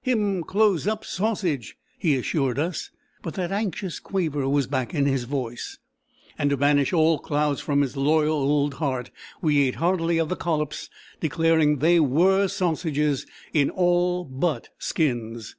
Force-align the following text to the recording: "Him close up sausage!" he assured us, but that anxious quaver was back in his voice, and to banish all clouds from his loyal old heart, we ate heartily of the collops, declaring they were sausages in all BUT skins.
"Him 0.00 0.42
close 0.44 0.86
up 0.86 1.04
sausage!" 1.04 1.76
he 1.98 2.16
assured 2.16 2.58
us, 2.58 2.90
but 3.20 3.34
that 3.34 3.52
anxious 3.52 4.00
quaver 4.00 4.48
was 4.48 4.66
back 4.66 4.94
in 4.94 5.04
his 5.04 5.24
voice, 5.24 5.76
and 6.38 6.48
to 6.48 6.56
banish 6.56 6.94
all 6.94 7.18
clouds 7.18 7.60
from 7.60 7.82
his 7.82 7.94
loyal 7.94 8.38
old 8.38 8.72
heart, 8.80 9.10
we 9.42 9.60
ate 9.68 9.74
heartily 9.74 10.16
of 10.16 10.30
the 10.30 10.34
collops, 10.36 10.88
declaring 11.20 11.80
they 11.80 12.00
were 12.00 12.48
sausages 12.48 13.26
in 13.52 13.68
all 13.68 14.24
BUT 14.24 14.70
skins. 14.78 15.56